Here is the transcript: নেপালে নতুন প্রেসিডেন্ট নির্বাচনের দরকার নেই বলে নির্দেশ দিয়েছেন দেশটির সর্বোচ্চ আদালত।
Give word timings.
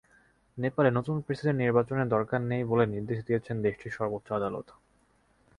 নেপালে 0.57 0.89
নতুন 0.97 1.15
প্রেসিডেন্ট 1.25 1.59
নির্বাচনের 1.59 2.11
দরকার 2.15 2.39
নেই 2.51 2.63
বলে 2.63 2.85
নির্দেশ 2.85 3.19
দিয়েছেন 3.27 3.55
দেশটির 3.65 3.95
সর্বোচ্চ 3.97 4.27
আদালত। 4.33 4.67